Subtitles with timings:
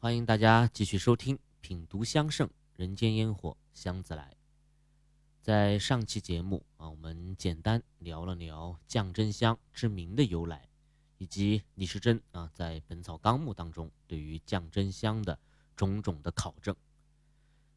[0.00, 4.30] 欢迎大家继续收听《品读香盛人间烟火香自来》。
[5.42, 10.68] 在上期节目啊，我们简单聊了聊降真香之名的由来，
[11.16, 15.36] 以及李时珍啊在《本草纲目》当中对于降真香的
[15.74, 16.76] 种种的考证。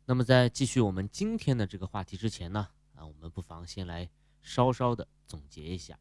[0.06, 4.08] 那么在继续我们今天的这个话题之前呢，啊，我们不妨先来
[4.44, 5.98] 稍稍的总结一下。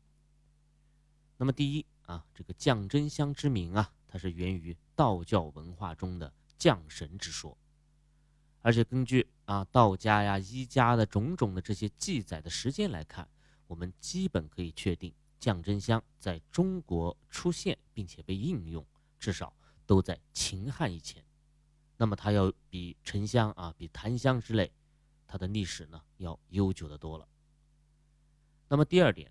[1.39, 3.95] 那么第一啊，这个降真香之名啊。
[4.11, 7.57] 它是源于道教文化中的降神之说，
[8.61, 13.29] 而且根据啊道家呀、医家的种种的这些记载的时间来看，
[13.69, 18.85] 我们基本可以确定降真香在中国出现并且被应用，
[19.19, 19.55] 至少
[19.87, 21.25] 都在秦汉以前。
[21.97, 24.73] 那么它要比沉香啊、比檀香之类，
[25.27, 27.29] 它的历史呢要悠久的多了。
[28.69, 29.31] 那么第二点，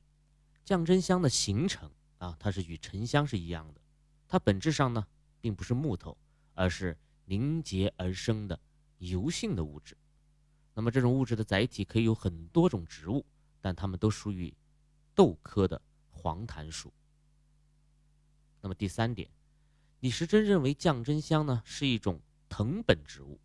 [0.63, 3.81] 降真香的形成啊，它是与沉香是一样的。
[4.29, 5.05] 它本质上呢，
[5.41, 6.15] 并不是木头，
[6.53, 8.57] 而是凝结而生的
[8.99, 9.97] 油性的物质。
[10.75, 13.25] 那么这种物质的载体可以有很多种植物，
[13.59, 14.53] 但它们都属于
[15.15, 16.93] 豆科的黄檀属。
[18.61, 19.27] 那么第三点，
[19.99, 23.39] 李时珍认为降真香呢是一种藤本植物。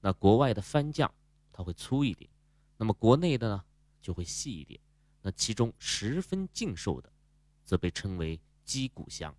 [0.00, 1.14] 那国外的番酱
[1.52, 2.28] 它会粗一点，
[2.76, 3.64] 那么国内的呢
[4.02, 4.80] 就会细一点。
[5.22, 7.12] 那其中十分劲瘦的，
[7.64, 9.32] 则被称为鸡骨香。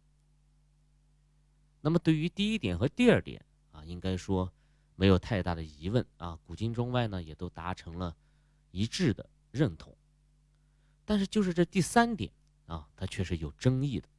[1.88, 4.52] 那么对于第一点和第二点啊，应该说
[4.98, 8.14] 没有太大的疑问啊，古今中外呢也都达成了
[8.72, 9.96] 一致的认同。
[11.06, 12.30] 但是就是这第三点
[12.66, 14.10] 啊，它却是有争议的。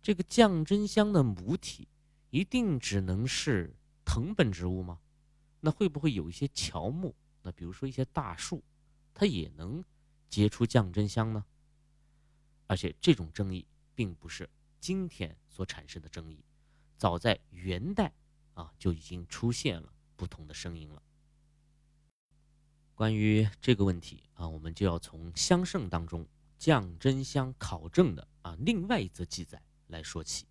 [0.00, 1.88] 这个降真香的母体
[2.30, 5.00] 一定只能是藤本植物吗？
[5.58, 7.12] 那会不会有一些乔木？
[7.42, 8.62] 那比如说一些大树，
[9.12, 9.84] 它也能
[10.28, 11.44] 结出降真香呢？
[12.68, 13.66] 而且这种争议
[13.96, 14.48] 并不是。
[14.80, 16.44] 今天所产生的争议，
[17.02, 18.12] 早在元代
[18.54, 21.02] 啊就已经出现了不同的声音了。
[22.94, 26.24] 关于这个问题啊，我们就要从香圣当中
[26.56, 30.46] 降真香考证的啊另外一则记载来说起。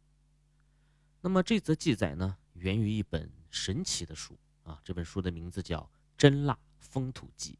[1.21, 5.79] 那么这则记载呢，源于一本神奇的书啊，这本书的名字叫
[6.17, 7.53] 《真腊风土记》。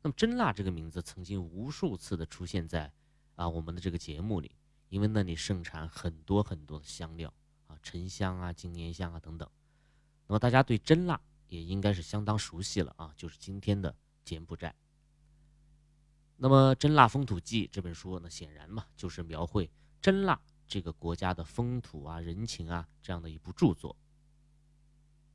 [0.00, 2.90] 那么真腊这个名字曾经无数次的出现在
[3.34, 4.52] 啊我们的这个节目里。
[4.88, 7.30] 因为那里盛产很多很多的香料，
[7.82, 9.48] 沉香啊、金年香啊等等。
[10.26, 13.94] 那么大家对真腊也应该是相当熟悉了啊，就是今天的
[14.24, 14.74] 柬埔寨。
[16.36, 23.96] 那么《真腊风土记》这本书呢，显然嘛就是描绘真腊这个国家的风土啊、人情啊这样的一部著作。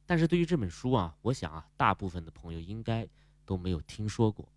[0.06, 3.08] 但是对于这本书啊，我想啊，大部分的朋友应该
[3.46, 4.48] 都没有听说过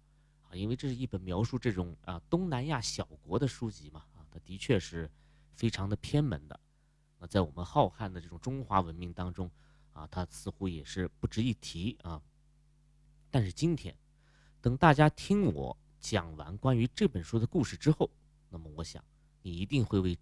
[0.49, 4.39] 啊，因为这是一本描述这种啊东南亚小国的书籍嘛啊，它。
[4.41, 5.11] 的确是
[5.55, 6.61] 非常的偏门的，
[7.27, 9.51] 在我们浩瀚的这种中华文明当中，
[9.93, 12.23] 啊，它似乎也是不值一提啊。
[13.31, 13.97] 但是今天，
[14.61, 18.11] 等大家听我讲完关于这本书的故事之后，
[18.49, 19.05] 那么我想
[19.43, 20.19] 你一定会为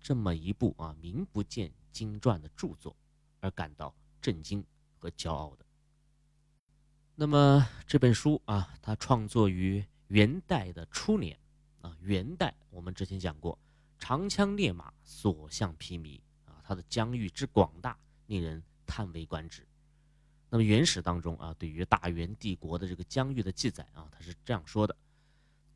[0.00, 2.96] 这么一部啊名不见经传的著作
[3.40, 4.64] 而感到震惊
[4.98, 5.64] 和骄傲的。
[7.14, 11.38] 那么这本书啊，它创作于元代的初年。
[11.82, 13.58] 啊，元代我们之前讲过，
[13.98, 16.20] 长枪烈马，所向披靡，
[16.70, 19.66] 它的疆域之广大，令人叹为观止。
[20.48, 24.96] 那么元史当中啊，对于大元帝国的这个疆域的记载啊，它是这样说的：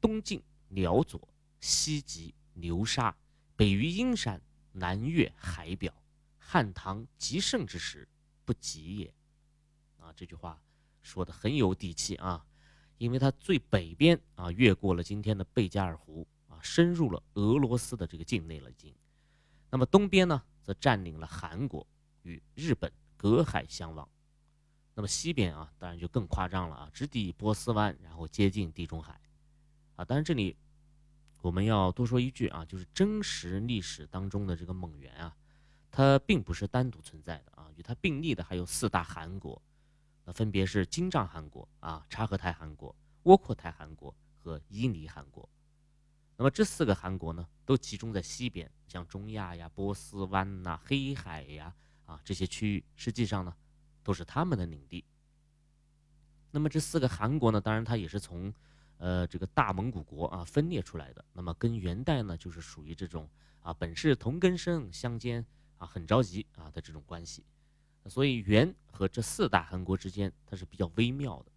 [0.00, 1.28] 东晋辽左，
[1.59, 3.12] 西极流沙，
[3.56, 4.41] 北于阴山，
[4.71, 5.93] 南越海表。
[6.38, 8.06] 汉唐极盛之时，
[8.44, 9.12] 不及也。
[9.99, 10.62] 啊，这句话
[11.03, 12.47] 说的很有底气啊。
[12.99, 18.94] 因为它最北边啊，越过了今天的贝加尔湖啊，深入了俄罗斯的这个境内了已经。
[19.71, 21.86] 那么东边呢，则占领了韩国，
[22.22, 24.08] 与日本隔海相望。
[24.94, 29.20] 那么西边啊，当然就更夸张了啊，直抵波斯湾，然后接近地中海。
[29.97, 30.56] 啊，当然这里
[31.42, 35.36] 我们要多说一句啊，就是真实历史当中的这个蒙元啊，
[35.91, 39.60] 它并不是单独存在的啊，与它并立的还有四大汗国。
[40.24, 45.47] 那分别是金帐汗国啊、察合台汗国、窝阔台汗国和伊犁汗国。
[46.36, 51.72] 那么这四个汗国呢，都集中在西边，像中亚呀、波斯湾呐、黑海呀
[52.07, 53.54] 啊这些区域，实际上呢，
[54.03, 55.04] 都是他们的领地。
[56.51, 58.53] 那么这四个汗国呢，当然它也是从，
[58.98, 61.25] 呃这个大蒙古国啊分裂出来的。
[61.33, 63.28] 那么跟元代呢，就是属于这种
[63.60, 65.45] 啊本是同根生，相煎
[65.78, 67.45] 啊很着急啊的这种关系。
[68.07, 71.53] 所以元和这四大汗国之间，它是比较微妙的，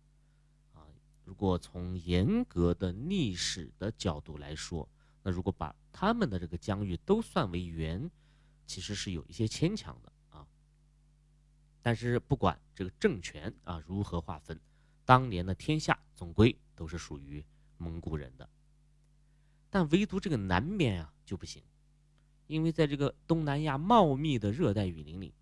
[1.28, 4.88] 如果从严格的历史的角度来说，
[5.22, 8.10] 那如果把他们的这个疆域都算为元，
[8.66, 10.48] 其实是有一些牵强的啊。
[11.82, 14.58] 但是不管这个政权啊如何划分，
[15.04, 17.44] 当年的天下总归都是属于
[17.78, 18.50] 蒙古人的。
[19.70, 21.62] 但唯独这个南边啊就不行，
[22.48, 25.34] 因为在这个东南亚茂密的热带雨林里，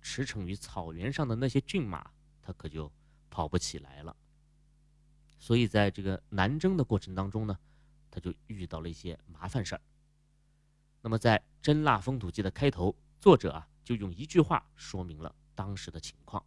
[0.00, 2.92] 驰骋于草原上的那些骏马，它可就
[3.28, 4.16] 跑不起来了。
[5.42, 7.58] 所以在这个南征的过程当中呢，
[8.12, 9.80] 他就遇到了一些麻烦事儿。
[11.00, 16.40] 那么在《真腊风土记》的开头，作者啊就用一句话说明了当时的情况。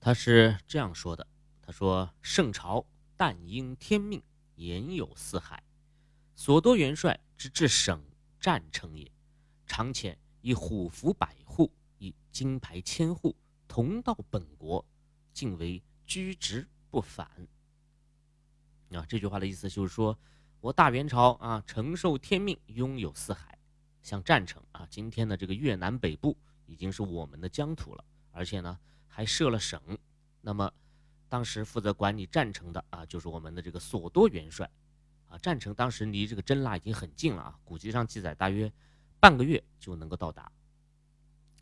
[0.00, 1.24] 他是这样说的
[1.62, 2.84] ：“他说，圣朝
[3.16, 4.20] 但应天命，
[4.56, 5.62] 言有四海。”
[6.34, 8.02] 所多元帅之至省
[8.40, 9.08] 战城也，
[9.64, 13.36] 常遣以虎符百户，以金牌千户，
[13.68, 14.84] 同到本国，
[15.32, 17.28] 竟为居职不反。
[18.92, 20.16] 啊，这句话的意思就是说，
[20.60, 23.58] 我大元朝啊，承受天命，拥有四海，
[24.00, 26.36] 像战城啊，今天的这个越南北部
[26.66, 29.80] 已经是我们的疆土了，而且呢还设了省。
[30.40, 30.72] 那么，
[31.28, 34.70] 当时负责管理战城的啊，就是我们的这个索多元帅
[35.26, 35.36] 啊。
[35.38, 38.72] 战城当时离这个真腊已经很近了啊，古籍上记载大约
[39.18, 40.52] 半个月就能够到达。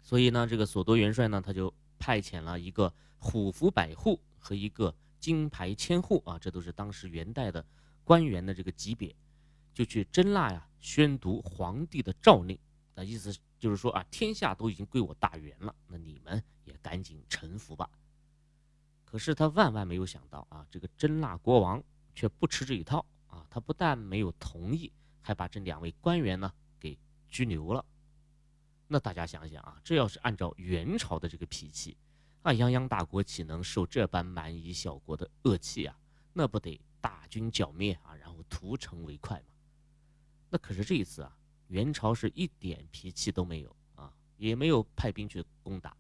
[0.03, 7.65] 所以呢，这个索多元帅呢，他就派遣了一个虎符百户和一个金牌千户啊，这都是当时元代的
[8.03, 9.15] 官员的这个级别，
[9.73, 12.59] 就去真腊呀宣读皇帝的诏令。
[12.93, 17.89] 那意思就是说啊，天下都已经归我大元了，那你们也赶紧臣服吧。
[19.05, 21.81] 可是他万万没有想到啊，这个真腊国王
[22.17, 23.07] 却不吃这一套。
[23.29, 24.93] 啊，他不但没有同意，
[25.23, 26.99] 还把这两位官员呢给
[27.31, 27.83] 拘留了。
[28.89, 31.97] 那大家想想啊，这要是按照元朝的这个脾气，
[32.43, 35.97] 那，泱泱大国岂能受这般蛮夷小国的恶气啊？
[36.33, 39.55] 那不得大军剿灭啊，然后屠城为快嘛？
[40.51, 45.97] 那可是这一次啊，元朝是一点脾气都没有啊，也没有派兵去攻打，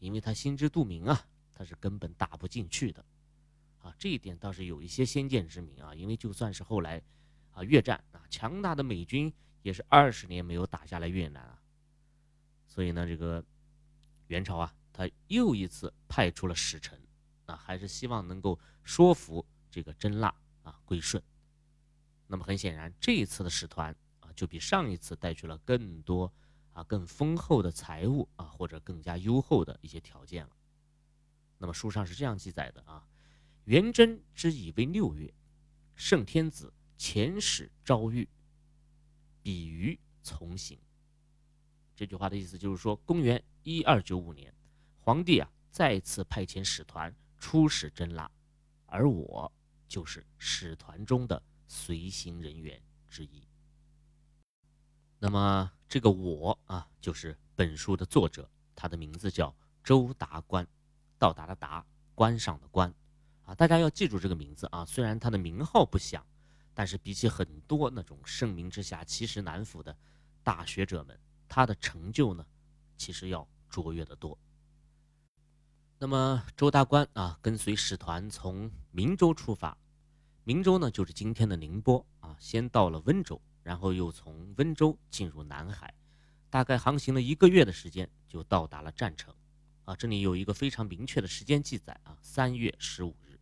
[0.00, 3.04] 因为他心知肚明啊，他是根本打不进去的。
[3.78, 7.02] 啊，这一点倒是有一些先见之明啊，因为就算是后来，
[7.52, 9.32] 啊越战啊，强大的美军
[9.62, 11.62] 也是二十年没有打下来越南啊，
[12.66, 13.44] 所以呢，这个
[14.28, 16.98] 元朝啊，他又一次派出了使臣，
[17.46, 20.32] 啊，还是希望能够说服这个真腊
[20.62, 21.22] 啊归顺。
[22.28, 26.32] 那么很显然，这一次的使团啊，就比上一次带去了更多
[26.72, 30.56] 啊更丰厚的财物啊，或者更加优厚的一些条件了。
[31.58, 33.06] 那么书上是这样记载的啊。
[33.64, 35.34] 元贞之以为六月，
[35.94, 38.28] 圣天子遣使召谕，
[39.42, 40.78] 比于从行。
[41.96, 44.54] 这句话的意思就是说，公元一二九五年，
[45.04, 48.30] 皇帝啊再次派遣使团出使真腊，
[48.86, 49.52] 而我
[49.86, 53.46] 就是使团中的随行人员之一。
[55.18, 60.66] 那么这个我啊，就是本书的作者，他的名字叫周达观，
[61.18, 61.84] 到达的达，
[62.14, 62.90] 关上的关。
[63.44, 64.86] 啊，大家要记住这个名字啊！
[64.86, 66.26] 虽然他的名号不响，
[66.72, 69.94] 但是比起很多那种盛名之下其实难副的
[70.42, 72.46] 大学者们，他的成就呢，
[72.96, 74.38] 其实要卓越得多。
[76.04, 79.74] 那么周大官啊，跟随使团从明州出发，
[80.44, 85.94] 明州呢就是今天的宁波啊，先到了温州，然后又从温州进入南海，
[86.50, 89.34] 大概航行了一个月的时间，就到达了战城。
[89.86, 93.40] 啊，这里有一个非常明确的时间记载啊，三月十五日。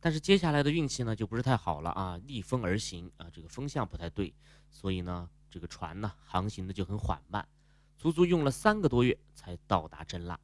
[0.00, 4.32] 但是接下来的运气呢就不是太好了啊，逆风而行啊，这个风向不太对，
[4.70, 7.46] 所以呢，这个船呢航行的就很缓慢，
[7.98, 10.40] 足足用了三个多月才到达真腊。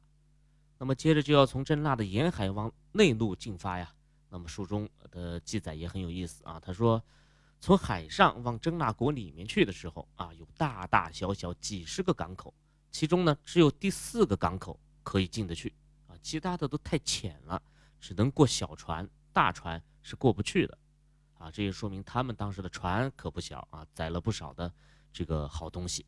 [0.77, 3.93] 那么接着就要从真腊的沿海往内陆进发呀。
[4.29, 7.01] 那么书中的记载也很有意思啊，他说，
[7.61, 12.53] 从海上往真腊国里面去的时候啊，有大大小小几十个港口，
[12.91, 15.73] 其中呢只有第四个港口可以进得去
[16.07, 17.61] 啊，其他的都太浅了，
[17.99, 19.07] 只能过小船。
[19.31, 20.77] 大船是过不去的，
[21.39, 24.71] 啊，这也说明他们当时的船可不小啊，载了不少的
[25.11, 26.05] 这个好东西。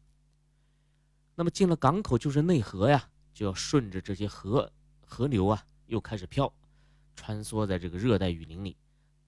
[1.34, 4.72] 那么进了港口就是内河呀，就要顺着这些河
[5.06, 6.51] 河流啊，又开始漂，
[7.18, 8.77] 穿梭在这个热带雨林里，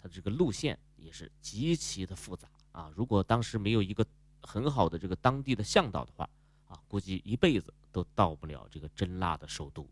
[0.02, 2.90] 它这个路线也是极其的复杂啊。
[2.96, 4.08] 如果当时没有一个
[4.42, 6.28] 很好的这个当地的向导的话，
[6.68, 9.86] 啊，估计一辈子都到不了这个真腊的首都。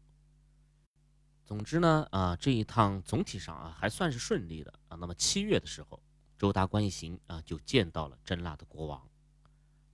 [1.46, 4.96] 总之呢，啊，这一趟总体上啊还算是顺利的啊。
[4.96, 6.02] 那么七月的时候，
[6.40, 9.06] 周达观一行啊就见到了真腊的国王。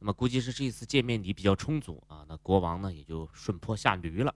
[0.02, 4.36] 那么估计是这次见面礼比较充足啊，那国王呢也就顺坡下驴了。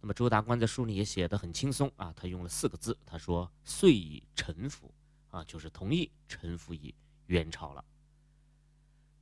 [0.00, 4.90] 那么周达观在书里也写的很轻松啊，他用了四个字，他说“遂以臣服”，
[5.30, 6.94] 啊，就是同意臣服于
[7.26, 7.84] 元朝了。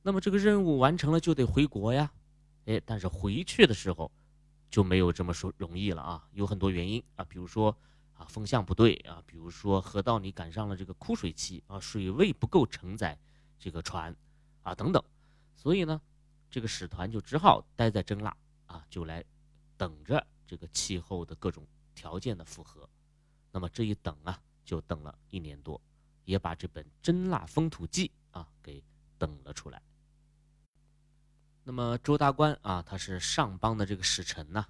[0.01, 2.11] 那么这个任务完成了就得回国呀，
[2.65, 4.09] 哎，但是回去的时候。
[4.73, 7.77] 就没有这么说容易了啊，有很多原因啊，比如说
[8.15, 13.15] 啊风向不对啊，比如说河道里赶上了这个枯水期啊，水位不够承载
[13.59, 14.15] 这个船
[14.63, 15.03] 啊等等，
[15.55, 16.01] 所以呢，
[16.49, 19.23] 这个使团就只好待在真腊啊，就来
[19.77, 22.89] 等着这个气候的各种条件的符合。
[23.51, 25.79] 那么这一等啊，就等了一年多，
[26.25, 28.83] 也把这本《真腊风土记》啊给
[29.17, 29.81] 等了出来。
[31.63, 34.65] 那么周大官啊，他是上邦的这个使臣呐，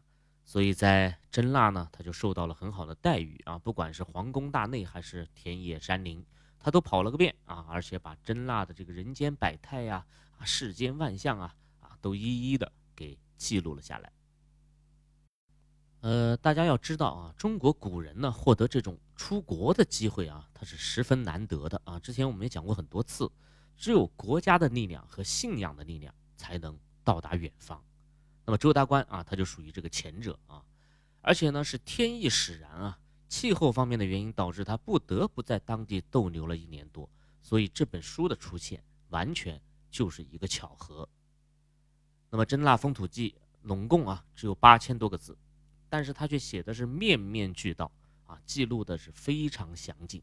[0.46, 6.24] 所以在真腊呢，他就受到了很好的待遇啊，不管是皇宫大内还是田野山林，
[6.60, 10.06] 他都跑了个遍啊，而且把真腊的这个人间百态呀、
[10.44, 14.12] 世间万象啊啊，都一一的给记录了下来。
[16.02, 22.00] 呃，大家要知道啊，中国古人呢获得这种出国的机会啊，它是十分难得的啊。
[22.00, 23.32] 之前我们也讲过很多次，
[23.78, 26.14] 只有国家的力量和信仰的力量。
[26.36, 27.82] 才能到达远方。
[28.44, 30.62] 那么周达观啊，他就属于这个前者啊，
[31.22, 33.00] 而且呢是天意使然啊，
[33.30, 37.10] 气候方面的原因导致他不得不在当地逗留了一年多，
[37.42, 39.62] 所以这本书的出现完全
[39.94, 41.08] 就是一个巧合。
[42.30, 43.30] 那么《真腊风土记》
[43.62, 45.38] 拢共啊只有八千多个字，
[45.88, 47.90] 但是他却写的是面面俱到
[48.26, 50.22] 啊，记录的是非常详尽。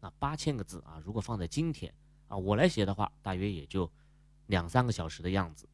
[0.00, 1.94] 那八千个字啊，如果放在今天
[2.26, 3.90] 啊，我来写的话，大约也就。
[4.48, 5.68] 两三个小时的样子，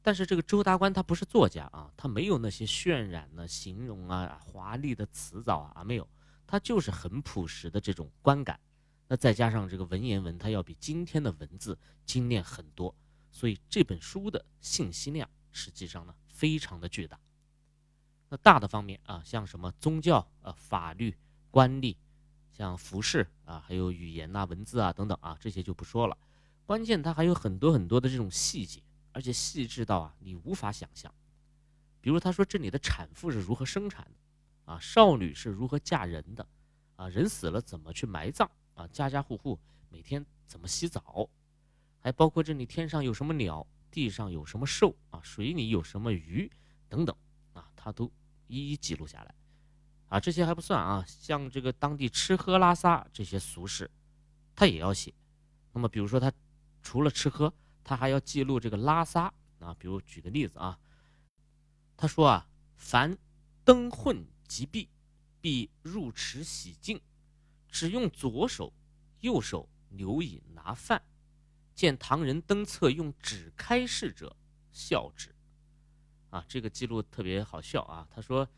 [0.00, 6.08] 但是这个周达观他不是作家啊，他没有那些渲染呢形容啊、华丽的词藻啊，没有，
[6.46, 8.60] 他就是很朴实的这种观感。
[9.08, 12.94] 那再加上这个文言文，它要比今天的文字精炼很多，
[13.30, 17.18] 所以这本书的信息量实际上呢非常的巨大。
[18.28, 21.16] 那大的方面啊，像什么宗教啊、法律、
[21.52, 21.94] 官吏，
[22.52, 26.18] 像服饰啊，还有语言呐、文字啊等等啊，这些就不说了。
[26.64, 28.82] 关键它还有很多很多的这种细节，
[29.12, 31.14] 而且细致到啊你无法想象。
[32.00, 36.44] 比如他说这里的产妇是如何生产的，啊少女是如何嫁人的，
[36.96, 39.58] 啊人死了怎么去埋葬，啊家家户户
[39.90, 41.28] 每天怎么洗澡，
[41.98, 46.48] 还包括这里天上有什么鸟，地上有什么兽，啊水里有什么鱼
[46.88, 47.16] 等等，
[47.52, 48.08] 啊他都
[48.46, 49.34] 一一记录下来。
[50.06, 53.90] 啊这些还不算啊，像这个当地吃喝拉撒这些俗事，
[54.54, 55.12] 他也要写。
[55.72, 56.32] 那么比如说他。
[56.82, 57.52] 除了吃喝，
[57.82, 59.74] 他还要记录这个拉撒啊。
[59.76, 60.78] 比如举个例子啊，
[61.96, 63.18] 他说啊，凡
[63.64, 64.88] 灯混即闭，
[65.40, 67.00] 必入池洗净，
[67.76, 68.72] 只用左手，
[69.20, 71.02] 右手留以拿饭。
[71.74, 74.34] 见唐人登厕用纸开式者，
[74.72, 75.34] 笑之。
[76.30, 78.08] 啊，这个记录特别好笑啊。
[78.10, 78.48] 他说，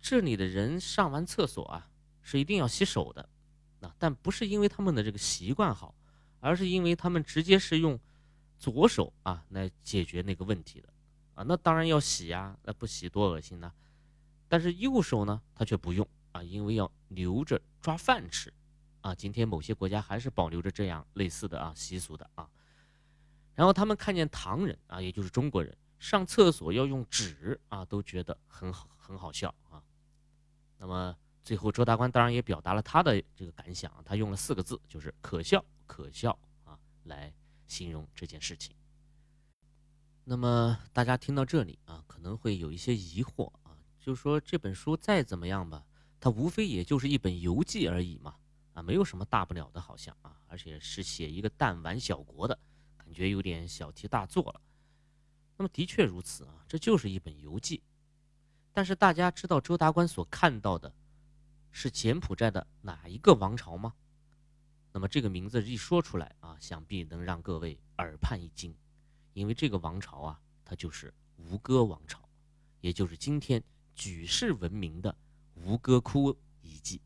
[0.00, 1.90] 这里的人上完厕所啊，
[2.22, 3.28] 是一定要洗手的，
[3.82, 5.94] 啊，但不是因为他们的这个习惯好。
[6.40, 8.00] 而是因为他们直接是用
[8.58, 10.88] 左手啊来解决那个问题的
[11.34, 13.70] 啊，那当然要洗呀，那不洗多恶心呢。
[14.48, 18.52] 但是右手呢，他却不用啊，因为要留着抓饭吃
[19.00, 19.14] 啊。
[19.14, 22.48] 今天某些国家还是保留着这样类似的啊习俗的啊。
[23.54, 29.82] 然后他们看见唐人啊，也就是中国人上厕所要用纸啊，都觉得很好很好笑啊。
[30.78, 35.64] 那么最后周大官当然也表达了他的这个感想，他用了四个字，就是可笑。
[35.86, 37.32] 可笑啊，来
[37.68, 38.74] 形容这件事情。
[40.24, 45.86] 那么大家听到这里啊，可能会有一些疑惑啊，就是说这本书再怎么样吧，
[46.26, 48.34] 它无非也就是一本游记而已嘛，
[48.72, 52.58] 啊，没有什么大不了的，好像啊，而且是写一个弹丸小国的
[52.96, 54.60] 感觉，有点小题大做了。
[55.56, 57.80] 那么的确如此啊，这就是一本游记。
[58.72, 60.92] 但是大家知道周达观所看到的
[61.70, 63.94] 是柬埔寨的哪一个王朝吗？
[64.90, 68.74] 那么这个名字一说出来啊，想必能让各位耳畔一惊，
[69.32, 72.28] 因为这个王朝啊，它就是吴哥王朝，
[72.80, 73.62] 也就是今天
[73.94, 75.16] 举世闻名的
[75.56, 77.00] 吴哥窟遗迹。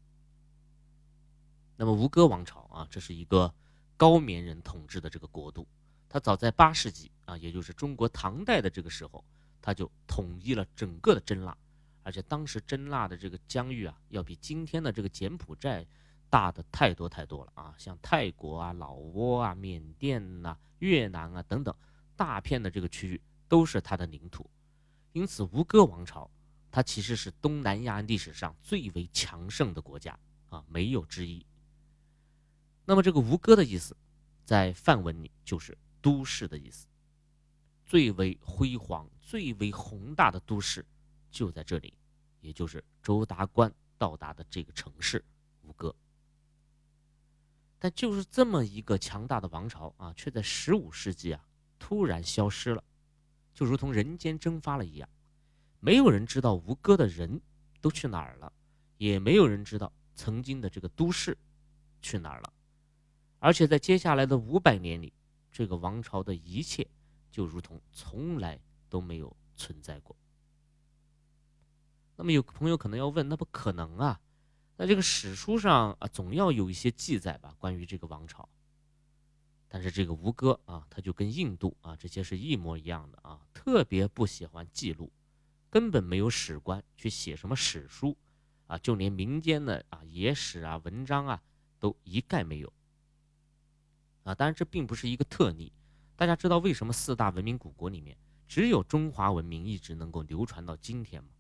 [1.77, 3.53] 那么吴哥王朝啊，这是一个
[3.97, 5.67] 高棉人统治的这个国度，
[6.09, 9.25] 它早在八世纪啊，也就是中国唐代的这个时候，
[9.63, 11.57] 它就统一了整个的真腊，
[12.03, 15.87] 而且当时真腊的这个疆域啊，要比今天的这个柬埔寨。
[16.33, 21.75] 大的太多太多了啊，像泰国啊、老挝啊、缅甸呐、越南啊等等，
[22.15, 24.49] 大片的这个区域都是它的领土。
[25.11, 26.31] 因此，吴哥王朝
[26.71, 31.45] 它其实是东南亚历史上最为强盛的国家啊，没有之一。
[32.85, 33.97] 那么，这个吴哥的意思，
[34.45, 36.87] 在梵文里就是都市的意思。
[37.85, 40.87] 最为辉煌、最为宏大的都市
[41.31, 41.93] 就在这里，
[42.41, 45.25] 也就是周达观到达的这个城市
[45.63, 45.95] 吴哥。
[47.79, 51.45] 但就是这么一个强大的王朝啊，却在十五世纪啊
[51.79, 52.85] 突然消失了，
[53.55, 55.09] 就如同人间蒸发了一样。
[55.81, 57.41] 没有人知道吴哥的人
[57.81, 58.53] 都去哪儿了，
[58.99, 61.37] 也没有人知道曾经的这个都市
[62.03, 62.53] 去哪儿了。
[63.39, 65.13] 而且在接下来的五百年里，
[65.51, 66.87] 这个王朝的一切
[67.31, 70.15] 就如同从来都没有存在过。
[72.17, 74.21] 那么有朋友可能要问，那不可能啊？
[74.77, 78.47] 那这个史书上啊，总要有一些记载吧，关于这个王朝。
[79.69, 85.11] 但是这个吴哥啊，他就跟印度啊这些是一模一样的啊，特别不喜欢记录，
[85.71, 88.17] 根本没有史官去写什么史书
[88.67, 91.43] 啊，就连民间的啊野史啊文章啊
[91.79, 92.73] 都一概没有。
[94.25, 95.73] 啊，当然这并不是一个特例。
[96.17, 98.15] 大家知道为什么四大文明古国里面
[98.47, 101.31] 只有中华文明一直能够流传到今天吗？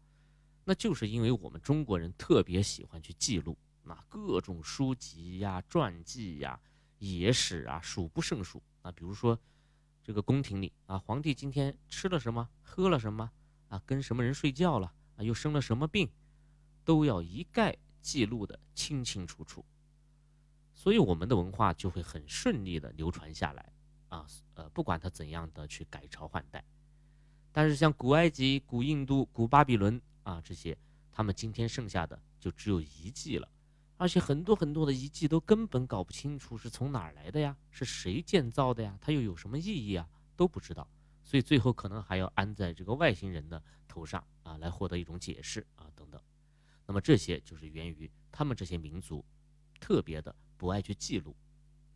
[0.65, 6.59] 那就是因为我们中国人特别喜欢去记录，那各种书籍呀、传记呀、
[6.99, 8.93] 野史啊，数不胜数啊。
[8.93, 9.39] 比如说，
[10.03, 13.31] 这个宫廷里啊，皇帝今天吃了什么、喝了什么
[13.71, 16.11] 啊，跟什么人睡觉了啊，又生了什么病，
[16.85, 19.65] 都要一概记录的清清楚楚。
[20.75, 23.73] 所以我们的文化就会很顺利的流传下来，
[24.09, 26.65] 啊，呃，不管它怎样的去改朝换代，
[27.53, 30.77] 但是像古埃及、古印度、古巴比伦啊这些，
[31.12, 33.49] 他们今天剩下的就只有遗迹了，
[33.99, 40.89] 而且很多很多的遗迹都根本搞不清楚是从哪儿来的呀，是谁建造的呀，它又有什么意义啊，都不知道，
[41.31, 46.21] 所以最后可能还要安在这个外星人的头上啊，来获得一种解释啊等等，
[46.87, 49.25] 那么这些就是源于他们这些民族
[49.79, 50.35] 特别的。
[50.57, 51.35] 不爱去记录，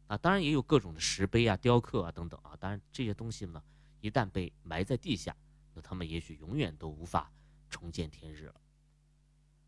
[0.07, 2.57] 啊，当然也有各种的石碑啊、雕刻啊等等啊。
[2.59, 3.61] 当然这些东西呢，
[4.01, 5.37] 一旦被埋在地下，
[5.75, 7.31] 那他们也许永远都无法
[7.69, 8.55] 重见天日了。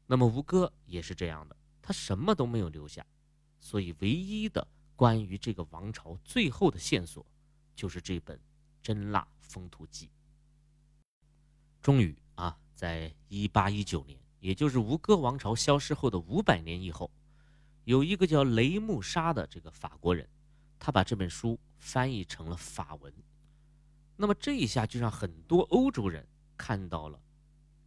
[0.06, 3.04] 那么吴哥也是这样的，他什么都没有留下，
[3.60, 7.26] 所以唯一的关于这个王朝最后的线索，
[7.74, 8.38] 就是这本
[8.80, 10.06] 《真腊风土记》。
[11.80, 17.10] 终于啊，在一八一九年，也就是吴哥王朝消失后的五百年以后。
[17.84, 20.28] 有一个叫雷穆沙的这个法国人，
[20.76, 23.12] 他把这本书翻译成了法文。
[24.16, 27.20] 那么这一下就让很多欧洲人看到了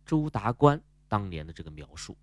[0.06, 2.16] 周达观当年的这个描述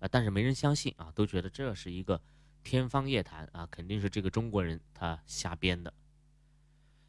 [0.00, 2.20] 啊，但是没人相信啊，都觉得这是一个
[2.64, 5.94] 天方夜谭啊，肯定是这个中国人他瞎编的。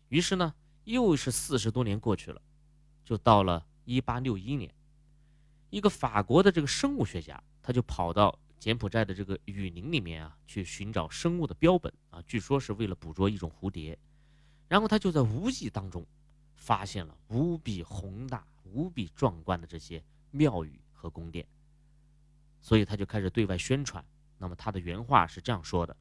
[0.09, 0.53] 于是呢，
[0.91, 2.41] 又是四十多年过去了，
[3.06, 4.73] 就到了一八六一年，
[5.69, 8.38] 一个法国的这个生物学家，他就跑到。
[8.60, 13.97] 柬埔寨的这个雨林里面啊，去寻找生物的标本啊，据说是为了捕捉一种蝴蝶。
[14.67, 16.06] 然后他就在无意当中
[16.58, 21.47] 发现了无比宏大、无比壮观的这些庙宇和宫殿，
[22.60, 24.04] 所以他就开始对外宣传。
[24.38, 25.95] 那么他的原话是这样说的：“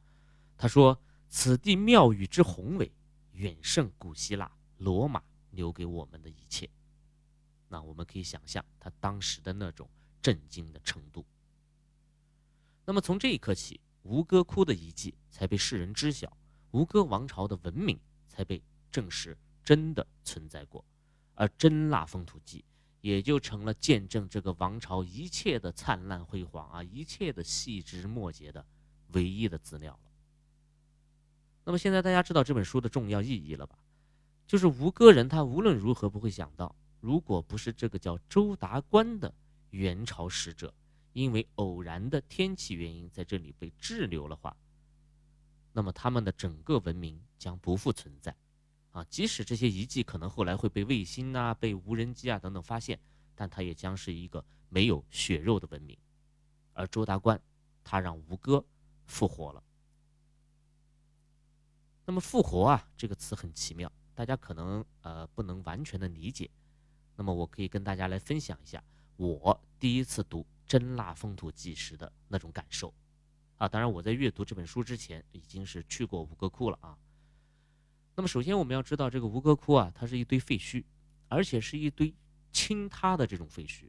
[0.58, 2.90] 他说，此地庙宇之宏伟，
[3.34, 6.68] 远胜古希腊、罗马留给我们的一切。”
[7.68, 9.88] 那我们可以想象他当时的那种
[10.22, 11.24] 震惊的程度。
[12.86, 16.34] 那么从这一刻起，吴哥窟的遗迹才被世人知晓，
[16.70, 20.82] 吴哥王朝的文明才被证实真的存在过，
[21.34, 22.60] 而《真腊风土记》
[23.02, 28.64] 也就成了见证这个王朝一切的灿烂辉煌啊，一切的细枝末节的
[29.08, 30.10] 唯一的资料了。
[31.64, 33.78] 那么现在大家知道这本书的重要意义了吧？
[34.48, 39.32] 就是吴哥人他无论如何不会想到，如果不是这个叫周达观的
[39.70, 40.74] 元朝使者。
[41.14, 44.56] 因为偶然的天气原因，在这里被滞留了话，
[45.72, 48.36] 那么他们的整个文明将不复存在，
[48.92, 53.00] 啊，即使这些遗迹可能后来会被卫星啊、被无人机啊等等发现，
[53.34, 55.98] 但它也将是一个没有血肉的文明。
[56.72, 57.40] 而周达观，
[57.82, 58.64] 他让吴哥
[59.06, 59.62] 复活了。
[62.04, 66.50] 那么“复活”啊这个词很奇妙，大家可能呃不能完全的理解。
[67.14, 68.82] 那么我可以跟大家来分享一下，
[69.16, 70.44] 我第一次读。
[70.66, 72.92] 真腊风土纪时的那种感受，
[73.56, 76.94] 啊，当然我在阅读这本书之前已经是去过吴哥窟了啊。
[78.14, 80.84] 那么首先我们要知道，这个吴哥窟啊，它是一堆废墟，
[81.28, 82.14] 而且是一堆
[82.52, 83.88] 倾塌的这种废墟。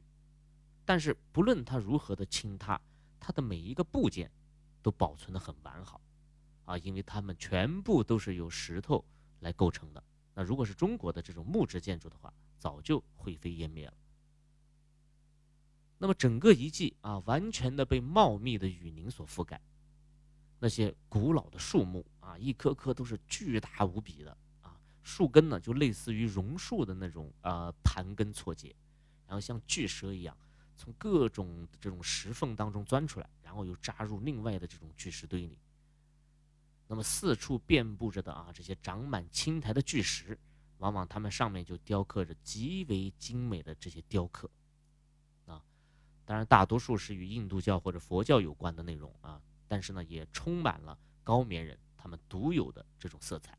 [0.86, 2.80] 但是不论它如何的倾塌，
[3.18, 4.32] 它的每一个部件
[4.80, 6.00] 都保存的很完好，
[6.64, 9.04] 啊，因为它们全部都是由石头
[9.40, 10.02] 来构成的。
[10.40, 13.92] 那如果是中国的这种木质建筑的话，早就灰飞烟灭了。
[15.98, 19.60] 那么整个遗迹啊，完全的被茂密的雨林所覆盖，
[20.58, 28.74] 那些古老的树木啊，一棵棵都是巨大无比的啊，树根呢就类似于榕树的那种呃盘根错节，
[29.26, 30.34] 然后像巨蛇一样
[30.74, 35.58] 从各种这种石缝当中钻出来，然后又扎入另外的这种巨石堆里。
[36.90, 40.36] 那么四处遍布着的啊这些长满青苔的巨石，
[40.78, 44.50] 往往它们上面就雕刻着极为精美的这些雕刻。
[45.46, 45.62] 啊
[46.24, 53.56] 当然大多数是与印度教或者佛教有关的内容啊，但是呢，也充满了高棉人他们独有的这种色彩。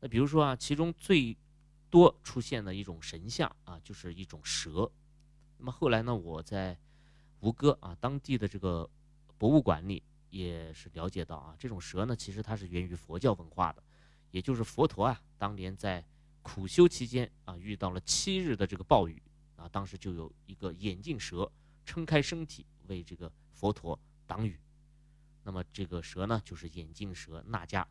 [0.00, 1.34] 那比如说啊，其中最
[1.88, 4.92] 多出现的一种神像啊，就是一种蛇。
[5.56, 6.78] 那么后来呢，我在
[7.40, 8.86] 吴哥啊当地的这个
[9.38, 13.82] 博物馆里也是了解到啊，这种蛇呢，其实它是源于佛教文化的，
[14.30, 16.04] 也就是佛陀啊当年在
[16.42, 19.22] 苦修期间啊遇到了七日的这个暴雨
[19.56, 21.50] 啊，当时就有一个眼镜蛇
[21.84, 24.58] 撑开身体为这个佛陀挡雨。
[25.42, 27.84] 那么这个蛇呢，就是眼镜蛇那迦。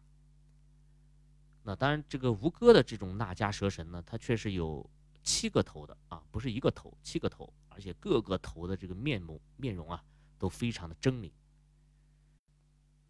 [1.63, 4.88] 那当然，这个吴哥的这种那迦蛇神呢，它确实有
[5.23, 10.02] 七个头的啊，不是一个头，七个头，而且各个头的这个面目面容啊，
[10.38, 11.30] 都非常的狰狞。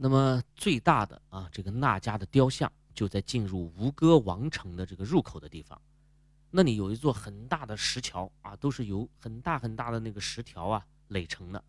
[0.01, 5.79] 那么最大的啊，这个那迦的雕像就在进入吴哥王城的这个入口的地方，
[6.51, 11.61] 那里有一座很大的石桥啊，都是由很大很大的那个石条啊垒成的，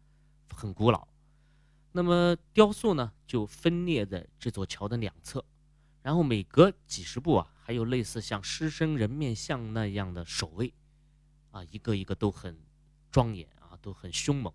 [0.54, 1.08] 很古老。
[1.90, 5.44] 那么雕塑呢，就分列在这座桥的两侧。
[6.02, 10.72] 然后每隔几十步啊，还有类似像狮身人面像那样的守卫，
[11.50, 12.56] 啊，一个一个都很
[13.10, 14.54] 庄严啊，都很凶猛。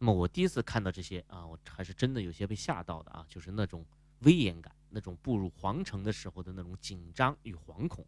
[0.00, 3.86] 那么我第一次看到这些啊，我还是真的有些被吓到的啊，就是那种
[4.22, 8.04] 威严感，那种步入皇城的时候的那种紧张与惶恐，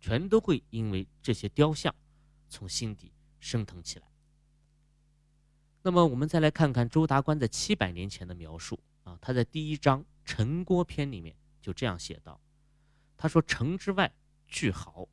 [0.00, 1.94] 全都会因为这些雕像
[2.48, 4.06] 从心底升腾起来。
[5.82, 11.36] 那么我们再来看看周达观在七百年前的描述啊，他在第一章《城郭篇》里面。
[11.62, 12.40] 就这样写道
[13.16, 14.12] ：“他说，城之外
[14.48, 15.08] 巨壕，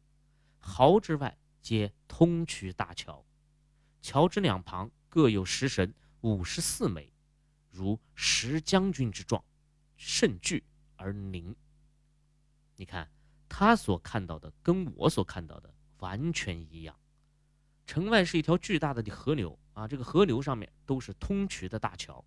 [0.57, 3.23] 壕之外皆通衢大桥，
[4.01, 7.11] 桥之两旁各有石神五十四枚，
[7.71, 9.43] 如石将军之状，
[9.95, 10.63] 甚巨
[10.95, 11.55] 而凝。
[12.75, 13.09] 你看
[13.47, 16.95] 他所看到的跟我所看到的完全一样。
[17.85, 22.23] 城外是一条巨大的河流啊，这个河流上面都是通衢的大桥，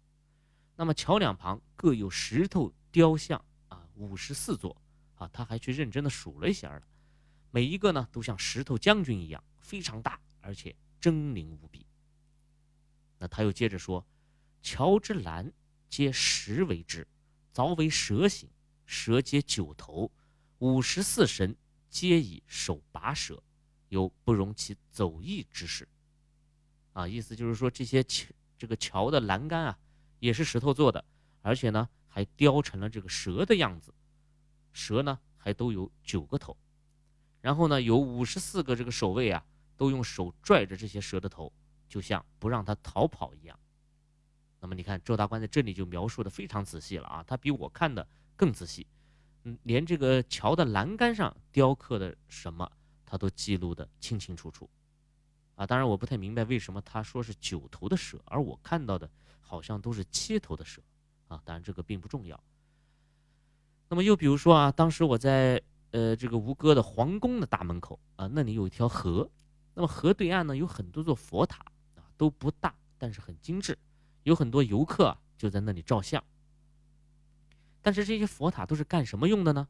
[0.75, 4.75] 那么桥两旁各有石头雕像啊。”五十四座
[5.17, 6.83] 啊，他还去认真的数了一下了，
[7.51, 11.87] 每一个呢都像石头将军一样非常大，而且狰狞无比。
[13.23, 14.05] 那他又接着说
[14.65, 15.53] ：“桥之栏
[15.89, 17.07] 皆石为之，
[17.55, 18.51] 凿为蛇形，
[18.85, 20.11] 蛇皆九头，
[20.59, 21.57] 五十四神
[21.89, 23.41] 皆以手拔蛇，
[23.91, 25.87] 有不容其走逸之势。”
[26.95, 28.05] 啊，意思就是说这些
[28.59, 29.79] 这个桥的栏杆啊，
[30.19, 31.05] 也是石头做的，
[31.43, 31.89] 而且呢。
[32.15, 33.95] 还雕成了这个蛇的样子，
[34.71, 36.55] 蛇呢还都有九个头，
[37.41, 39.43] 然后呢有五十四个这个守卫啊，
[39.79, 41.51] 都用手拽着这些蛇的头，
[41.93, 43.59] 就像不让他逃跑一样。
[44.59, 48.87] 那么你看周大官在这里就描述的非常仔细了啊，他比我看的更仔细，
[49.43, 52.67] 嗯，连这个桥的栏杆上雕刻的什么，
[53.05, 54.71] 他都记录的清清楚楚，
[55.57, 59.11] 啊，当然我不太明白为什么他说是九头的蛇，而我看到的
[59.43, 60.81] 好像都是七头的蛇。
[61.29, 62.39] 啊，当然这个并不重要。
[63.89, 69.31] 那么又比如说啊，当时我在呃这个吴哥的皇宫的大门口啊，那里有一条河，
[69.73, 71.65] 那么河对岸呢有很多座佛塔，
[72.23, 73.77] 都不大，但是很精致，
[74.23, 76.23] 有很多游客就在那里照相。
[77.81, 79.67] 但是这些佛塔都是干什么用的呢？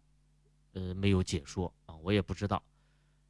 [0.75, 2.63] 呃，没有解说啊，我也不知道。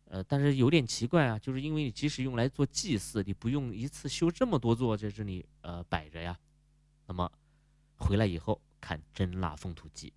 [0.06, 6.36] 呃，但是有点奇怪啊，就是因为你即使用来做祭祀，你不用一次修这么多座在这里呃摆着呀，
[7.06, 7.30] 那么。
[7.98, 10.08] 回来以后看《真腊风土记》，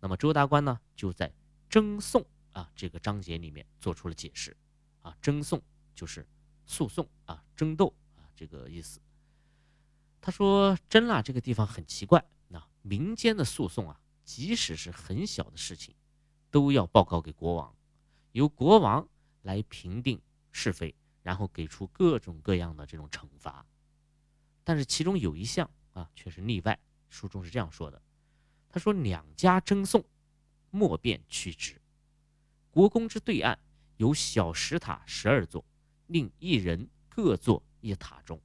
[0.00, 1.32] 那么周达观呢就在
[1.70, 4.54] 争讼啊这个章节里面做出了解释，
[5.00, 5.58] 啊争讼
[5.94, 6.26] 就是
[6.66, 7.94] 诉讼啊争斗
[8.44, 9.00] 这个意思。
[10.20, 15.94] 他说真腊这个地方很奇怪，那民间的诉讼啊，即使是很小的事情，
[16.50, 17.72] 都要报告给国王，
[18.32, 19.08] 由国王
[19.42, 23.64] 来评定是非，然后给出各种各样的这种惩罚。
[24.64, 26.76] 但是其中有一项啊却是例外。
[27.08, 28.02] 书中是这样说的
[28.70, 30.02] ：“他说，两家争讼，
[30.70, 31.80] 莫便屈之。
[32.70, 33.58] 国公之对岸
[33.98, 35.62] 有小石塔十二座，
[36.06, 38.40] 令一人各坐一塔中。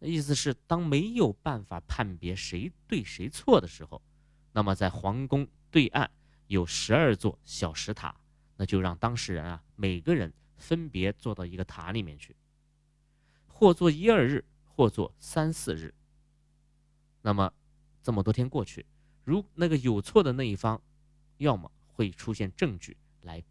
[0.00, 4.02] 意思是，当没有办法判别谁对谁错的时候，
[4.52, 6.10] 那么在皇宫对岸
[6.48, 8.14] 有十二座小石塔，
[8.56, 12.36] 那就让当事人啊，每个人分别坐到一个塔里面去，
[13.46, 15.94] 或坐一二日，或坐三四日。”
[17.22, 17.50] 那么，
[18.02, 18.84] 这么多天过去，
[19.24, 20.82] 如那个有错的那一方，
[21.38, 23.42] 要么会出现证据来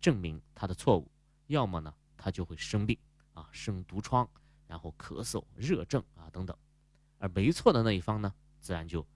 [0.00, 1.08] 证明他的错误，
[1.46, 2.98] 要么呢，他就会生病
[3.36, 4.28] 啊，生毒疮，
[4.66, 6.56] 然后咳嗽、热症啊等等，
[7.18, 9.06] 而没错的那一方呢，自然就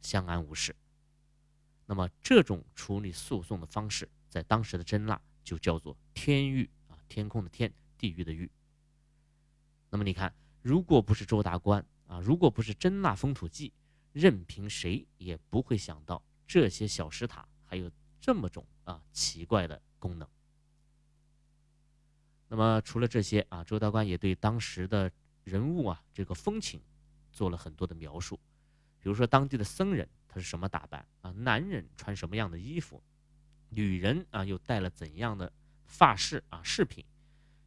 [0.00, 0.74] 相安无事。
[1.86, 8.50] 那么，这种处理诉讼的方式，在当时的真腊就叫做天狱啊，天空的天，地狱的狱。
[9.90, 13.72] 那么你看，如果不是周达观啊，如果不是真腊风土记，
[14.12, 20.28] 任凭谁也不会想到这些小石塔还有这么种啊奇怪的功能。
[22.52, 25.10] 那么除了这些啊，周道观也对当时的
[25.42, 26.78] 人物啊这个风情
[27.32, 28.38] 做了很多的描述，
[29.00, 33.02] 比如说当地的僧人他是什么打扮啊，男人穿什么样的衣服，
[33.70, 35.50] 女人啊又戴了怎样的
[35.86, 37.02] 发饰啊饰品，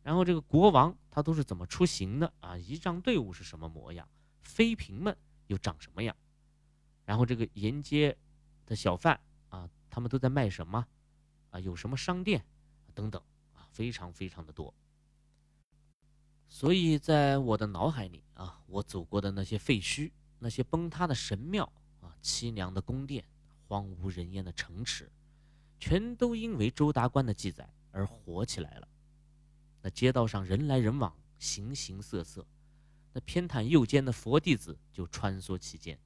[0.04, 4.08] 然后这个国王他都是怎么出行的啊，仪仗队伍是什么模样，
[4.44, 5.18] 妃嫔们
[5.48, 6.16] 又长什么样，
[7.06, 8.16] 然后这个沿街
[8.68, 9.20] 的小贩
[9.50, 10.86] 啊，他们都在卖什么？
[11.50, 12.46] 啊，有什么商店？
[12.94, 13.20] 等等。
[13.76, 14.74] 非常非常的多，
[16.48, 20.10] 所以在我的脑海里啊，我走过的那些废墟、
[20.40, 23.26] 那些崩塌的神庙啊、凄凉的宫殿、
[23.68, 25.12] 荒无人烟的城池，
[25.78, 28.88] 全都因为周达观的记载而火起来了。
[29.82, 32.48] 那街道上人来人往，形形色色，
[33.12, 36.00] 那偏袒右肩的佛弟子就穿梭其间。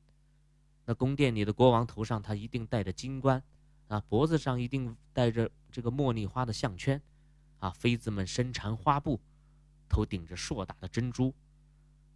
[0.85, 3.43] 那宫殿里的国王头上他一定戴着金冠，
[3.89, 6.99] 啊，脖子上一定戴着这个茉莉花的项圈。
[7.59, 9.19] 啊，妃子们身缠花布，
[9.87, 11.33] 头顶着硕大的珍珠，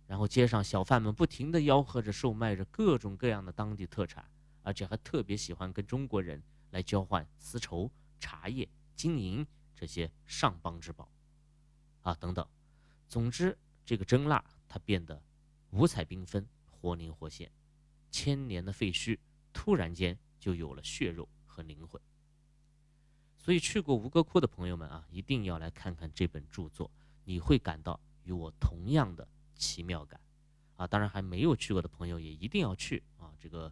[0.08, 4.26] 然后街上小贩们不停地吆喝着售卖着各种各样的当地特产，
[4.62, 11.10] 而且还特别喜欢跟中国人来交换丝绸、茶叶、金银这些上邦之宝，
[12.02, 12.48] 啊，等等。
[13.08, 15.22] 总之，这个真腊它变得
[15.72, 17.52] 五彩缤纷、活灵活现，
[18.10, 19.20] 千年的废墟
[19.52, 22.02] 突然间就有了血肉和灵魂。
[23.44, 26.90] 所以去过吴哥窟的朋友们啊，一定要来看看这本著作，
[27.26, 30.18] 你会感到与我同样的奇妙感，
[30.78, 33.34] 啊，当然还没有去过的朋友也一定要去啊。
[33.38, 33.70] 这个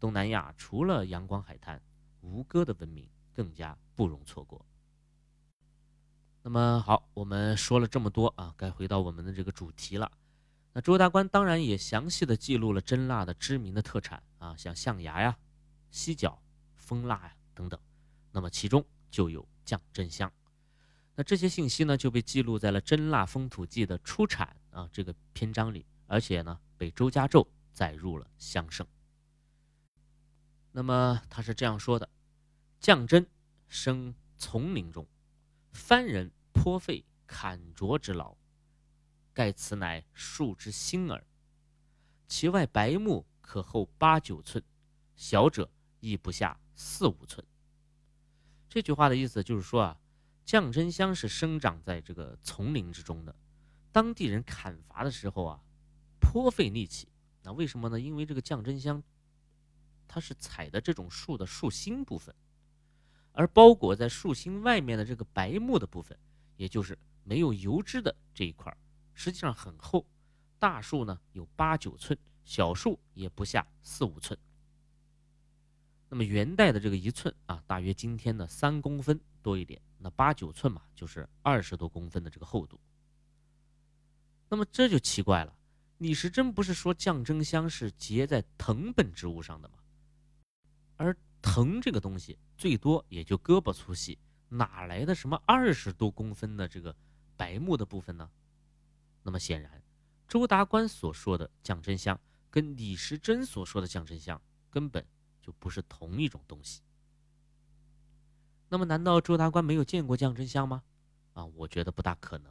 [0.00, 1.80] 东南亚除了阳光海滩，
[2.22, 4.66] 吴哥的文明更加不容错过。
[6.42, 10.10] 那么好，我们说了这么多啊，该回到我们的这个主题了。
[10.72, 15.38] 那周大官当然也详细的记录了真腊的知名的特产啊，像象牙呀、
[15.92, 16.42] 犀角、
[16.74, 17.78] 蜂蜡呀等等。
[18.32, 18.84] 那么其中。
[19.14, 20.32] 就有降真香，
[21.14, 28.84] 那这些信息呢就被记录在了《真腊风土记》的出产啊这个篇章里，而且呢被周家胄载入了香圣。
[30.72, 32.10] 那么他是这样说的：
[32.80, 33.24] 降真
[33.68, 35.06] 生丛林中，
[35.70, 38.36] 番人颇费砍啄之劳，
[39.32, 41.24] 盖此乃树之心耳。
[42.26, 44.60] 其外白木可厚八九寸，
[45.14, 47.46] 小者亦不下四五寸。
[48.74, 50.00] 这句话的意思就是说啊，
[50.44, 53.32] 降真香是生长在这个丛林之中的，
[53.92, 55.60] 当地人砍伐的时候啊，
[56.18, 57.06] 颇费力气。
[57.44, 58.00] 那为什么呢？
[58.00, 59.00] 因为这个降真香，
[60.08, 62.34] 它是采的这种树的树心部分，
[63.30, 66.18] 而包裹在树心外面的这个白木的部分，
[66.56, 68.76] 也就是没有油脂的这一块，
[69.12, 70.04] 实际上很厚，
[70.58, 74.36] 大树呢有八九寸，小树也不下四五寸。
[76.14, 79.82] 那么元代的这个一寸啊，大约今天的三公分多一点。
[79.98, 82.78] 那八九寸嘛，就是二十多公分的这个厚度。
[84.48, 85.52] 那么这就奇怪了，
[85.98, 89.74] 李时珍不是说降真香是结在藤本植物上的吗？
[90.98, 94.16] 而藤这个东西最多也就胳膊粗细，
[94.48, 96.94] 哪来的什么二十多公分的这个
[97.36, 98.30] 白木的部分呢？
[99.24, 99.82] 那么显然，
[100.28, 102.16] 周达观所说的降真香
[102.52, 105.04] 跟李时珍所说的降真香根本。
[105.44, 106.80] 就不是同一种东西。
[108.70, 110.82] 那么，难道周达观没有见过降真香吗？
[111.34, 112.50] 啊，我觉得不大可能，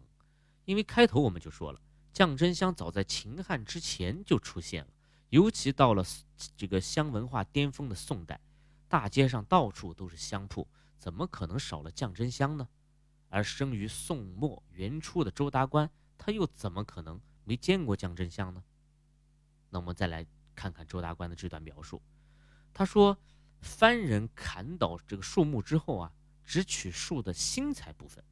[0.66, 1.82] 因为开头我们就说了，
[2.14, 4.92] 降真香早在秦汉之前就出现了，
[5.30, 6.06] 尤其到了
[6.56, 8.40] 这个香文化巅峰的宋代，
[8.88, 10.68] 大街上到处都是香铺，
[11.00, 12.70] 怎么可能少了降真香呢？
[13.30, 18.64] 而生于宋末元初的周达观，他又怎么可能没见过降真香呢？
[19.72, 22.00] 那我们再来看看周达观的这段描述。
[22.74, 23.18] 他说
[23.62, 26.12] ：“番人砍倒这个树木之后啊，
[26.44, 28.24] 只取树的心材部分，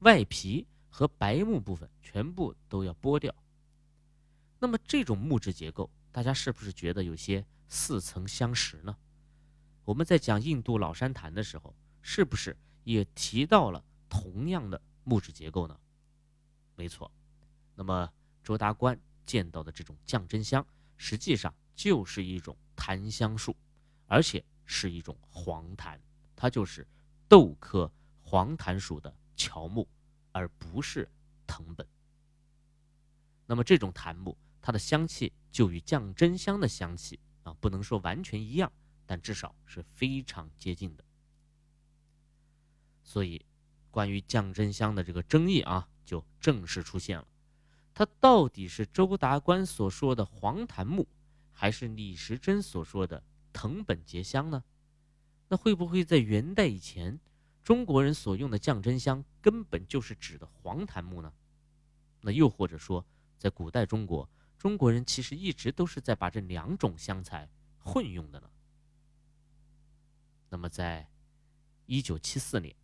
[0.00, 3.34] 外皮和白木部分全部都要剥掉。
[4.58, 8.94] 那么这种木质结构，大家是不是觉得有些似曾相识呢？
[9.86, 15.80] 我们在讲印度老山檀的时候，是不是也提到了同样的木质结构呢？
[16.76, 17.10] 没错。
[17.74, 18.12] 那么
[18.44, 20.64] 周达官见到的这种降真香，
[20.98, 23.56] 实际上就是一种檀香树。”
[24.10, 26.00] 而且是一种黄檀，
[26.34, 26.84] 它就是
[27.28, 27.88] 豆科
[28.20, 29.86] 黄檀属的乔木，
[30.32, 31.08] 而不是
[31.46, 31.86] 藤本。
[33.46, 38.72] 那么这种檀木，它的香气就与降真香的香气啊，不能说完全一样，
[39.06, 41.04] 但至少是非常接近的。
[43.04, 43.46] 所以，
[43.92, 47.28] 关于降真香的这个争议啊，就正式出现了。
[47.94, 51.06] 它到底是周达观所说的黄檀木，
[51.52, 54.64] 还是李时珍所说的藤本结香呢？
[55.48, 57.18] 那会不会在元代以前，
[57.62, 61.32] 中国人所用的降真香根本就是指的黄檀木呢？
[62.20, 63.04] 那又或者说，
[63.36, 68.50] 在古代中国，中国人其实一直都是在把这两种香材混用的呢？
[70.50, 71.08] 那么，在
[71.86, 72.74] 一九七四年，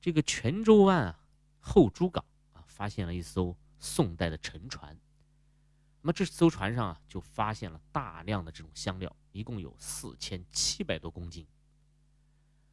[0.00, 1.20] 这个泉州湾啊
[1.60, 4.96] 后珠港啊发现了一艘宋代的沉船。
[6.00, 11.46] 那么这艘船上啊就发现了大量的这种香料，一共有四千七百多公斤。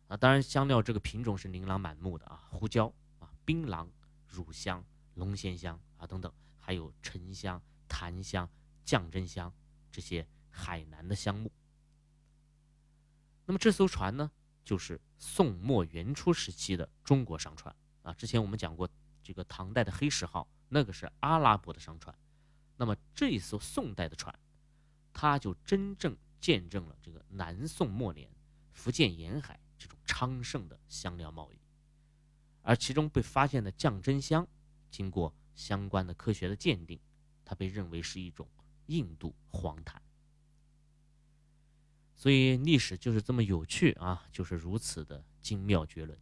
[0.08, 3.88] 啊，当然香料这个品种是琳琅满目的啊，胡椒啊、槟榔、
[4.28, 4.84] 乳香、
[5.16, 8.50] 龙涎香啊等等，还有沉香、檀香、
[8.84, 9.54] 降真香
[9.92, 11.52] 这些海南的香木。
[13.46, 14.32] 那么这艘船呢，
[14.64, 18.14] 就是宋末元初时期的中国商船啊。
[18.14, 18.90] 之前我们讲过，
[19.24, 22.16] 这个唐代的黑石号，那个是阿拉伯的商船。
[22.78, 24.34] 那么这一艘宋代的船，
[25.14, 28.30] 它就真正见证了这个南宋末年
[28.72, 31.60] 福建沿海这种昌盛的香料贸易。
[32.62, 34.48] 而其中被发现的降真香，
[34.92, 37.00] 经过相关的科学的鉴定，
[37.44, 38.48] 它被认为是一种
[38.88, 40.02] 印度黄檀。
[42.16, 46.20] 所以历史就是这么有趣啊，就是如此的精妙绝伦。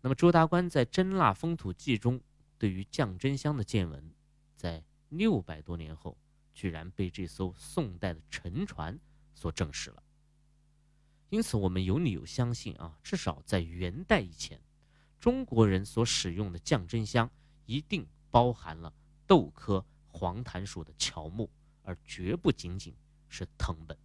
[0.00, 2.20] 那么周达观在《真腊风土记》中
[2.58, 4.12] 对于降真香的见闻，
[4.56, 6.18] 在六百多年后，
[6.52, 8.98] 居然被这艘宋代的沉船
[9.36, 10.02] 所证实了。
[11.28, 14.60] 因此，我们有理由相信啊，至少在元代以前，
[15.20, 17.30] 中国人所使用的降真香
[17.66, 18.92] 一定包含了
[19.26, 21.50] 豆科黄檀属的乔木，
[21.82, 22.94] 而绝不仅仅
[23.28, 23.96] 是藤本。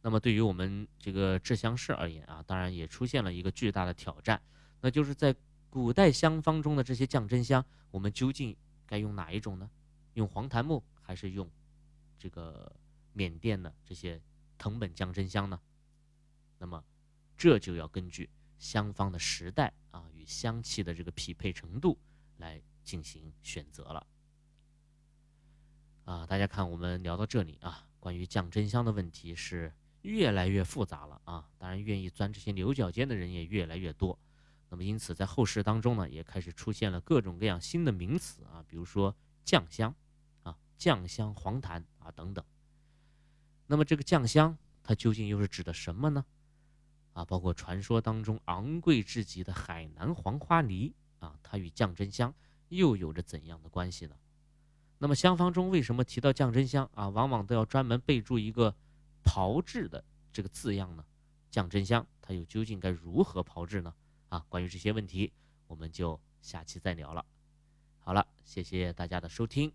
[0.00, 4.40] 那么对于我们这个制香师而言啊，当然也出现了一个巨大的挑战，
[4.80, 5.34] 那就是在
[5.68, 9.68] 古代香方中的这些降真香，我们究竟该用哪一种呢？
[10.14, 11.48] 用黄檀木还是用
[12.18, 12.74] 这个
[13.18, 14.22] 缅甸的这些
[14.56, 15.60] 藤本降真香呢？
[16.58, 16.84] 那么
[17.36, 21.98] 这就要根据香方的时代啊与香气的这个匹配程度
[22.36, 24.06] 来进行选择了。
[26.04, 29.72] 啊，大家看我们聊到这里啊，关于降真香的问题是。
[30.02, 31.50] 越来越复杂了啊！
[31.58, 34.16] 当然，愿意钻这些牛角尖的人也越来越多。
[34.70, 39.92] 那么，因此在后世当中呢，也开始出现了各种各样新的名词啊，比如说酱香
[40.44, 42.42] 啊、酱香黄檀啊等等。
[43.68, 46.24] 那么，这个酱香它究竟又是指的什么呢？
[47.12, 52.34] 啊，包括传说当中昂贵至极的海南黄花梨啊，它与降真香
[52.70, 54.16] 又有着怎样的关系呢？
[54.98, 58.74] 那么，香方中为什么提到降真香啊，往往都要专门备注一个？
[59.24, 60.02] 炮制的
[60.32, 61.04] 这个字样呢，
[61.50, 63.92] 降真香它又究竟该如何炮制呢？
[64.30, 65.30] 啊，关于这些问题，
[65.66, 67.22] 我们就下期再聊了。
[67.98, 69.70] 好了，谢谢大家的收听，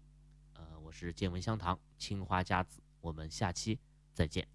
[0.53, 3.78] 呃，我是见闻香堂青花家子，我们下期
[4.13, 4.53] 再见。